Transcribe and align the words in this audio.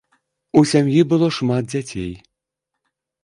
У 0.59 0.61
сям'і 0.69 1.01
было 1.11 1.27
шмат 1.37 1.63
дзяцей. 1.73 2.09